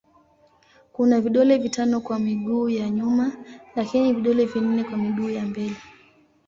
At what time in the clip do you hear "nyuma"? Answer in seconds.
2.89-3.31